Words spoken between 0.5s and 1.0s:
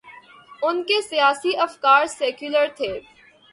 ان